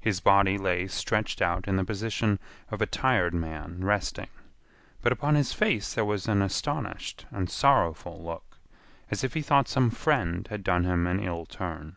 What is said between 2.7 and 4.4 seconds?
of a tired man resting,